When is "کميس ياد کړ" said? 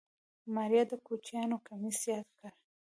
1.67-2.51